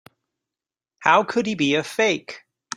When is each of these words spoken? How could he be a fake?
How 0.97 1.23
could 1.23 1.45
he 1.45 1.53
be 1.53 1.75
a 1.75 1.83
fake? 1.83 2.41